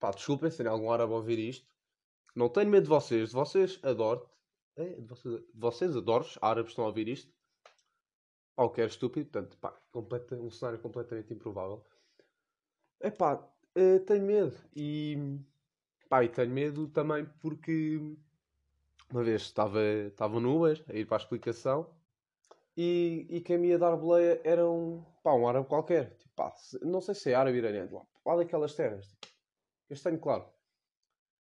pá, 0.00 0.10
desculpem 0.10 0.50
se 0.50 0.58
tem 0.58 0.66
algum 0.66 0.90
árabe 0.90 1.12
a 1.12 1.16
ouvir 1.16 1.38
isto. 1.38 1.66
Não 2.34 2.48
tenho 2.48 2.70
medo 2.70 2.84
de 2.84 2.88
vocês. 2.88 3.30
De 3.30 3.34
vocês 3.34 3.80
adoro-te. 3.82 4.30
É, 4.76 4.94
de 5.00 5.06
vocês, 5.06 5.34
de 5.34 5.60
vocês 5.60 5.96
adoro-os. 5.96 6.38
Árabes 6.40 6.70
estão 6.70 6.84
a 6.84 6.88
ouvir 6.88 7.08
isto. 7.08 7.32
Pá, 8.54 8.64
o 8.64 8.70
que 8.70 8.80
é 8.80 8.86
estúpido. 8.86 9.28
Portanto, 9.30 9.58
pá, 9.58 9.72
completa, 9.90 10.36
um 10.36 10.50
cenário 10.50 10.80
completamente 10.80 11.34
improvável. 11.34 11.84
É 13.00 13.10
pá, 13.10 13.34
uh, 13.34 14.00
tenho 14.06 14.24
medo. 14.24 14.56
E, 14.74 15.38
pá, 16.08 16.24
e 16.24 16.28
tenho 16.28 16.50
medo 16.50 16.88
também 16.88 17.26
porque 17.40 17.98
uma 19.10 19.22
vez 19.22 19.42
estava, 19.42 19.82
estava 19.82 20.40
no 20.40 20.56
Uber 20.56 20.84
a 20.88 20.94
ir 20.94 21.06
para 21.06 21.16
a 21.16 21.20
explicação 21.20 21.90
e, 22.76 23.26
e 23.28 23.40
quem 23.40 23.58
me 23.58 23.68
ia 23.68 23.78
dar 23.78 23.96
boleia 23.96 24.40
era 24.44 24.68
um, 24.68 25.04
pá, 25.22 25.32
um 25.34 25.48
árabe 25.48 25.66
qualquer. 25.66 26.16
Tipo, 26.16 26.34
pá, 26.36 26.54
não 26.82 27.00
sei 27.00 27.14
se 27.14 27.32
é 27.32 27.34
árabe 27.34 27.58
iraniano, 27.58 27.92
lá, 27.92 28.06
lá 28.24 28.36
daquelas 28.36 28.74
terras. 28.74 29.08
Tipo, 29.08 29.26
castanho 29.88 30.20
claro. 30.20 30.48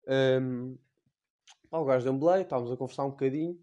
Um, 0.08 0.78
pá, 1.70 1.78
o 1.80 1.86
gajo 1.86 2.06
deu-me 2.06 2.20
boleia, 2.20 2.42
estávamos 2.42 2.72
a 2.72 2.78
conversar 2.78 3.04
um 3.04 3.10
bocadinho. 3.10 3.62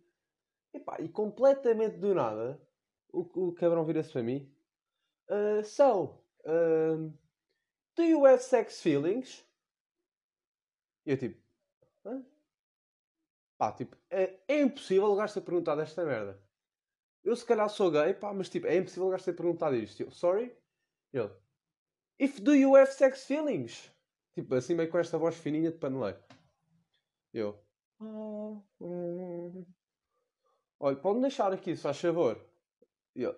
E, 0.75 0.81
pá, 0.81 0.99
e 1.01 1.09
completamente 1.09 1.97
do 1.97 2.15
nada, 2.15 2.61
o, 3.11 3.49
o 3.49 3.53
cabrão 3.55 3.85
vira-se 3.85 4.13
para 4.13 4.23
mim. 4.23 4.53
Uh, 5.31 5.65
so, 5.65 6.23
um, 6.45 7.11
do 7.97 8.03
you 8.03 8.27
have 8.27 8.43
sex 8.43 8.83
feelings? 8.83 9.47
E 11.07 11.13
eu 11.13 11.17
tipo, 11.17 11.41
Hã? 12.05 12.25
pá, 13.59 13.73
tipo, 13.73 13.97
é, 14.11 14.39
é 14.49 14.61
impossível 14.61 15.11
o 15.11 15.17
gajo 15.17 15.35
ter 15.35 15.41
perguntado 15.41 15.81
esta 15.81 16.05
merda. 16.05 16.41
Eu 17.25 17.37
se 17.37 17.45
calhar 17.45 17.69
sou 17.69 17.91
gay, 17.91 18.15
pá, 18.15 18.33
mas 18.33 18.49
tipo, 18.49 18.67
é 18.67 18.77
impossível 18.77 19.09
o 19.09 19.11
gajo 19.11 19.25
ter 19.25 19.35
perguntado 19.35 19.77
isto. 19.77 20.03
Eu, 20.03 20.11
Sorry? 20.11 20.57
Ele. 21.13 21.31
If 22.19 22.41
do 22.41 22.55
you 22.55 22.77
have 22.77 22.93
sex 22.93 23.25
feelings? 23.25 23.91
Tipo, 24.35 24.55
assim 24.55 24.75
meio 24.75 24.91
com 24.91 24.99
esta 24.99 25.19
voz 25.19 25.37
fininha 25.37 25.71
de 25.71 25.79
paneleiro. 25.79 26.19
Eu. 27.33 27.59
Olha, 30.81 30.97
pode 30.97 31.21
deixar 31.21 31.53
aqui, 31.53 31.77
se 31.77 31.83
faz 31.83 32.01
favor. 32.01 32.45
Eu. 33.15 33.37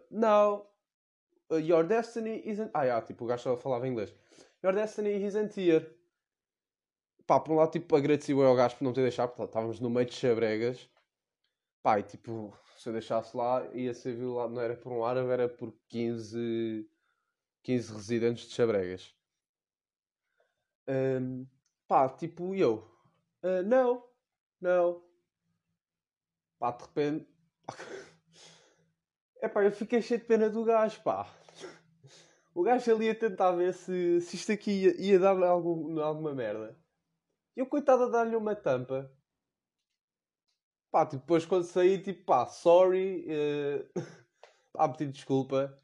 Uh, 1.51 1.59
your 1.59 1.85
destiny 1.87 2.43
isn't. 2.49 2.71
Ah, 2.73 2.85
yeah, 2.85 3.05
tipo, 3.07 3.25
o 3.25 3.27
gajo 3.27 3.43
só 3.43 3.57
falava 3.57 3.87
inglês. 3.87 4.15
Your 4.63 4.75
destiny 4.75 5.25
isn't 5.25 5.55
here. 5.61 5.87
Pá, 7.27 7.41
por 7.41 7.53
um 7.53 7.57
lado, 7.57 7.71
tipo, 7.73 7.97
agradeci 7.97 8.33
ao 8.33 8.55
gajo 8.55 8.77
por 8.77 8.85
não 8.85 8.93
ter 8.93 9.03
deixado, 9.03 9.31
porque 9.31 9.45
estávamos 9.45 9.81
no 9.81 9.91
meio 9.91 10.07
de 10.07 10.15
chabregas. 10.15 10.89
Pá, 11.83 11.99
e 11.99 12.03
tipo, 12.03 12.57
se 12.79 12.89
eu 12.89 12.93
deixasse 12.93 13.37
lá, 13.37 13.67
ia 13.75 13.95
ser 13.95 14.15
violado, 14.15 14.53
não 14.55 14.61
era 14.63 14.77
por 14.77 14.93
um 14.93 15.05
árabe, 15.05 15.31
era 15.31 15.49
por 15.49 15.73
15, 15.89 16.89
15 17.63 17.93
residentes 17.95 18.49
de 18.49 18.55
Chabregas. 18.55 19.15
Um, 20.89 21.47
pá, 21.89 22.09
tipo 22.11 22.55
eu, 22.55 22.87
uh, 23.43 23.63
não, 23.67 24.05
não. 24.61 25.03
Pá, 26.59 26.73
de 26.73 26.83
repente, 26.85 27.29
é 29.41 29.49
pá, 29.49 29.65
eu 29.65 29.73
fiquei 29.73 30.03
cheio 30.03 30.21
de 30.21 30.27
pena 30.27 30.51
do 30.51 30.65
gajo, 30.65 31.03
pá. 31.03 31.27
O 32.55 32.63
gajo 32.63 32.93
ali 32.95 33.07
ia 33.07 33.15
tentar 33.15 33.53
ver 33.53 33.73
se, 33.75 34.21
se 34.21 34.37
isto 34.37 34.53
aqui 34.53 34.71
ia, 34.71 35.01
ia 35.01 35.19
dar 35.19 35.43
algum, 35.43 36.01
alguma 36.01 36.35
merda. 36.35 36.79
E 37.57 37.61
eu, 37.61 37.67
coitado, 37.67 38.05
a 38.05 38.09
dar-lhe 38.09 38.37
uma 38.37 38.55
tampa. 38.57 39.11
Pá, 40.91 41.05
tipo, 41.05 41.23
depois 41.23 41.45
quando 41.45 41.65
saí, 41.65 42.01
tipo, 42.01 42.25
pá, 42.25 42.47
sorry, 42.47 43.27
uh... 43.29 44.01
pá, 44.73 44.89
pedi 44.89 45.11
desculpa. 45.13 45.77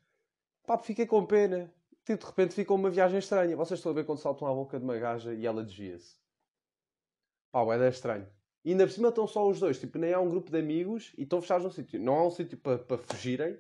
Pá, 0.67 0.79
fiquei 0.79 1.07
com 1.07 1.27
pena. 1.27 1.73
Tipo, 2.05 2.21
de 2.21 2.27
repente 2.27 2.55
ficou 2.55 2.77
uma 2.77 2.91
viagem 2.91 3.19
estranha. 3.19 3.57
Vocês 3.57 3.79
estão 3.81 3.93
a 3.93 3.95
ver 3.95 4.05
quando 4.05 4.19
saltam 4.19 4.49
à 4.49 4.55
boca 4.55 4.79
de 4.79 4.85
uma 4.85 4.97
gaja 4.99 5.35
e 5.35 5.47
ela 5.47 5.65
desvia-se. 5.65 6.17
Pá, 7.53 7.61
é 7.75 7.89
estranho. 7.89 8.29
E 8.65 8.71
ainda 8.73 8.87
por 8.87 8.93
cima 8.93 9.09
estão 9.09 9.27
só 9.27 9.49
os 9.49 9.59
dois. 9.59 9.81
Tipo, 9.81 9.99
nem 9.99 10.13
há 10.13 10.21
um 10.21 10.29
grupo 10.29 10.51
de 10.51 10.59
amigos 10.59 11.13
e 11.19 11.23
estão 11.23 11.41
fechados 11.41 11.65
no 11.65 11.73
sítio. 11.73 12.01
Não 12.01 12.15
há 12.15 12.27
um 12.27 12.31
sítio 12.31 12.59
para 12.59 12.79
pa 12.79 12.99
fugirem. 12.99 13.59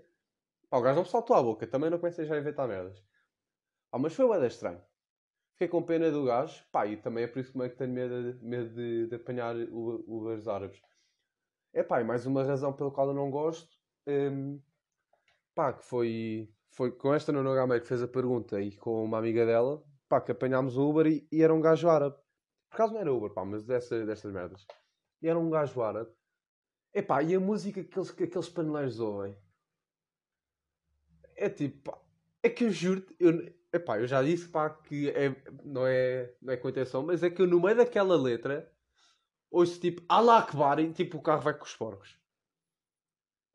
Pá, 0.68 0.78
o 0.78 0.82
gajo 0.82 0.98
não 0.98 1.04
saltou 1.04 1.36
à 1.36 1.42
boca. 1.42 1.66
Também 1.66 1.90
não 1.90 1.98
comecei 1.98 2.24
já 2.24 2.34
a 2.34 2.38
inventar 2.38 2.68
merdas. 2.68 3.02
Pá, 3.90 3.98
mas 3.98 4.14
foi 4.14 4.26
é 4.40 4.46
estranho. 4.46 4.80
Fiquei 5.60 5.68
com 5.68 5.82
pena 5.82 6.10
do 6.10 6.24
gajo. 6.24 6.64
Pá, 6.72 6.86
e 6.86 6.96
também 6.96 7.24
é 7.24 7.26
por 7.26 7.38
isso 7.38 7.52
que 7.52 7.68
tenho 7.76 7.92
medo, 7.92 8.38
medo 8.42 8.70
de, 8.70 9.08
de 9.08 9.14
apanhar 9.14 9.54
os 9.54 10.48
árabes. 10.48 10.80
É 11.74 11.82
pá, 11.82 12.00
e 12.00 12.04
mais 12.04 12.24
uma 12.24 12.42
razão 12.42 12.72
pela 12.72 12.90
qual 12.90 13.08
eu 13.08 13.14
não 13.14 13.30
gosto, 13.30 13.68
um, 14.06 14.58
pá, 15.54 15.74
que 15.74 15.84
foi, 15.84 16.50
foi 16.70 16.90
com 16.90 17.12
esta 17.12 17.30
Nuno 17.30 17.54
Gameiro 17.54 17.82
que 17.82 17.88
fez 17.88 18.02
a 18.02 18.08
pergunta 18.08 18.58
e 18.58 18.74
com 18.74 19.04
uma 19.04 19.18
amiga 19.18 19.44
dela, 19.44 19.84
pá, 20.08 20.18
que 20.18 20.32
apanhámos 20.32 20.78
o 20.78 20.88
Uber 20.88 21.06
e, 21.06 21.28
e 21.30 21.42
era 21.42 21.52
um 21.52 21.60
gajo 21.60 21.90
árabe. 21.90 22.16
Por 22.70 22.76
acaso 22.76 22.94
não 22.94 23.00
era 23.02 23.12
Uber, 23.12 23.30
pá, 23.30 23.44
mas 23.44 23.62
dessa, 23.62 24.06
destas 24.06 24.32
merdas. 24.32 24.66
E 25.20 25.28
era 25.28 25.38
um 25.38 25.50
gajo 25.50 25.82
árabe. 25.82 26.10
É 26.94 27.02
pá, 27.02 27.22
e 27.22 27.34
a 27.34 27.38
música 27.38 27.84
que 27.84 27.90
aqueles, 27.90 28.10
que 28.10 28.24
aqueles 28.24 28.48
paneleiros 28.48 28.98
ouvem? 28.98 29.36
É 31.36 31.50
tipo, 31.50 31.90
pá, 31.90 32.00
é 32.42 32.48
que 32.48 32.64
eu 32.64 32.70
juro, 32.70 33.04
eu, 33.18 33.59
epá, 33.72 33.98
eu 33.98 34.06
já 34.06 34.22
disse 34.22 34.48
pá, 34.48 34.70
que 34.70 35.10
é, 35.10 35.34
não, 35.64 35.86
é, 35.86 36.34
não 36.40 36.52
é 36.52 36.56
com 36.56 36.68
intenção, 36.68 37.02
mas 37.02 37.22
é 37.22 37.30
que 37.30 37.42
eu 37.42 37.46
no 37.46 37.60
meio 37.60 37.76
daquela 37.76 38.16
letra 38.16 38.70
ouço 39.50 39.80
tipo 39.80 40.02
Allah 40.08 40.38
Akbar 40.38 40.80
e 40.80 40.92
tipo 40.92 41.18
o 41.18 41.22
carro 41.22 41.42
vai 41.42 41.54
com 41.56 41.64
os 41.64 41.76
porcos. 41.76 42.18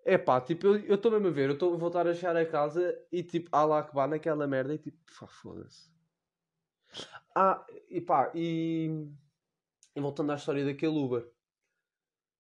É 0.06 0.18
pá, 0.18 0.40
tipo, 0.40 0.68
eu 0.68 0.96
estou 0.96 1.12
mesmo 1.12 1.28
a 1.28 1.32
ver, 1.32 1.50
eu 1.50 1.54
estou 1.54 1.74
a 1.74 1.78
voltar 1.78 2.08
a 2.08 2.14
chegar 2.14 2.36
a 2.38 2.46
casa 2.46 2.96
e 3.12 3.24
tipo 3.24 3.50
Allah 3.52 3.80
Akbar 3.80 4.08
naquela 4.08 4.48
merda 4.48 4.74
e 4.74 4.78
tipo, 4.78 4.98
foda-se. 5.28 5.90
Ah, 7.36 7.66
e 7.90 8.02
pá, 8.02 8.32
e... 8.36 8.90
e 9.96 10.00
voltando 10.02 10.32
à 10.32 10.36
história 10.36 10.64
daquele 10.66 10.98
Uber. 10.98 11.30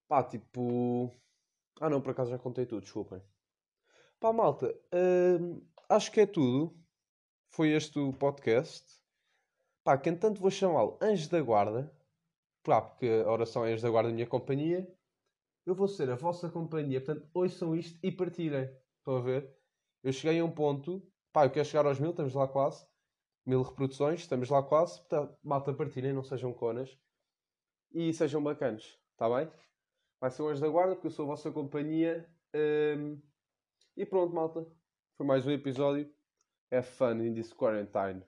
Pá, 0.08 0.24
tipo. 0.24 1.12
Ah 1.82 1.90
não, 1.90 2.02
por 2.02 2.12
acaso 2.12 2.32
já 2.32 2.38
contei 2.40 2.66
tudo, 2.66 2.82
desculpem. 2.82 3.22
Pá, 4.20 4.32
malta, 4.34 4.74
hum, 4.94 5.62
acho 5.90 6.12
que 6.12 6.22
é 6.22 6.26
tudo. 6.26 6.78
Foi 7.56 7.70
este 7.70 7.98
o 7.98 8.12
podcast. 8.12 8.86
Pá, 9.82 9.98
que 9.98 10.10
entanto 10.10 10.42
vou 10.42 10.52
chamá-lo 10.52 10.98
Anjo 11.02 11.30
da 11.30 11.42
Guarda. 11.42 11.90
Pá, 12.62 12.82
porque 12.82 13.08
a 13.08 13.32
oração 13.32 13.66
é 13.66 13.74
da 13.78 13.90
guarda 13.90 14.10
da 14.10 14.14
minha 14.14 14.28
companhia. 14.28 14.86
Eu 15.66 15.74
vou 15.74 15.88
ser 15.88 16.10
a 16.10 16.18
vossa 16.18 16.50
companhia. 16.50 17.00
Portanto, 17.00 17.30
ouçam 17.34 17.74
isto 17.74 17.98
e 18.04 18.12
partilhem. 18.12 18.70
Estão 18.98 19.16
a 19.16 19.22
ver? 19.22 19.58
Eu 20.04 20.12
cheguei 20.12 20.38
a 20.42 20.44
um 20.44 20.52
ponto. 20.52 21.02
Pá, 21.32 21.46
eu 21.46 21.50
quero 21.50 21.64
chegar 21.64 21.86
aos 21.86 21.98
mil, 21.98 22.10
estamos 22.10 22.34
lá 22.34 22.46
quase. 22.46 22.86
Mil 23.46 23.62
reproduções, 23.62 24.20
estamos 24.20 24.50
lá 24.50 24.62
quase. 24.62 25.00
Portanto, 25.00 25.38
malta, 25.42 25.74
partilhem, 25.74 26.12
não 26.12 26.24
sejam 26.26 26.52
conas. 26.52 27.00
E 27.94 28.12
sejam 28.12 28.44
bacanas. 28.44 29.00
Está 29.14 29.30
bem? 29.30 29.50
Vai 30.20 30.30
ser 30.30 30.42
hoje 30.42 30.60
da 30.60 30.68
guarda, 30.68 30.96
porque 30.96 31.08
eu 31.08 31.12
sou 31.12 31.24
a 31.24 31.28
vossa 31.30 31.50
companhia. 31.54 32.30
Um... 32.54 33.18
E 33.96 34.06
pronto, 34.06 34.36
malta. 34.36 34.68
Foi 35.16 35.26
mais 35.26 35.48
um 35.48 35.52
episódio. 35.52 36.14
Have 36.72 36.86
fun 36.86 37.22
in 37.22 37.34
this 37.34 37.52
quarantine. 37.54 38.22